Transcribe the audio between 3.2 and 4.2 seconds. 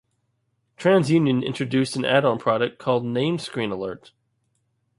Screen Alert.